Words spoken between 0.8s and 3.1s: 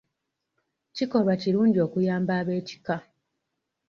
Kikolwa kirungi okuyamba eb'ekika.